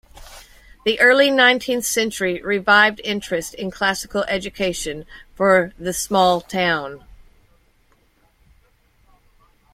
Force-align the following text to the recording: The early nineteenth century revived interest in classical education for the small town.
The 0.83 0.99
early 0.99 1.29
nineteenth 1.29 1.85
century 1.85 2.41
revived 2.41 2.99
interest 3.03 3.53
in 3.53 3.69
classical 3.69 4.23
education 4.23 5.05
for 5.35 5.73
the 5.77 5.93
small 5.93 6.41
town. 6.41 7.03